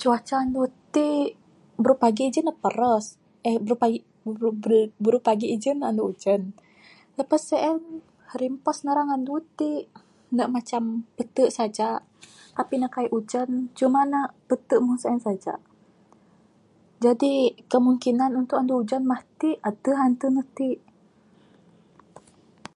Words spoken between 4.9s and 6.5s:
brupagi ijen ne anu ujen,